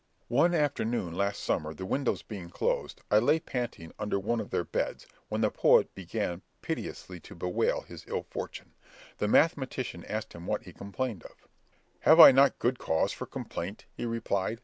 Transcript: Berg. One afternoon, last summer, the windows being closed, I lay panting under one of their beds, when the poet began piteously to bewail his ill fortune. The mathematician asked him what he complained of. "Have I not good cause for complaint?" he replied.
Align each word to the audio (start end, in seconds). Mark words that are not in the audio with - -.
Berg. 0.17 0.29
One 0.29 0.55
afternoon, 0.55 1.13
last 1.13 1.43
summer, 1.43 1.75
the 1.75 1.85
windows 1.85 2.23
being 2.23 2.49
closed, 2.49 3.01
I 3.11 3.19
lay 3.19 3.39
panting 3.39 3.93
under 3.99 4.17
one 4.19 4.39
of 4.39 4.49
their 4.49 4.63
beds, 4.63 5.05
when 5.29 5.41
the 5.41 5.51
poet 5.51 5.93
began 5.93 6.41
piteously 6.63 7.19
to 7.19 7.35
bewail 7.35 7.81
his 7.81 8.05
ill 8.07 8.23
fortune. 8.23 8.73
The 9.19 9.27
mathematician 9.27 10.03
asked 10.05 10.33
him 10.33 10.47
what 10.47 10.63
he 10.63 10.73
complained 10.73 11.21
of. 11.23 11.47
"Have 11.99 12.19
I 12.19 12.31
not 12.31 12.57
good 12.57 12.79
cause 12.79 13.11
for 13.11 13.27
complaint?" 13.27 13.85
he 13.95 14.07
replied. 14.07 14.59